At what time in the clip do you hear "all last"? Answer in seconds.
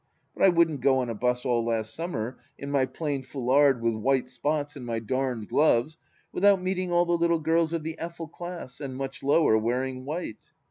1.45-1.93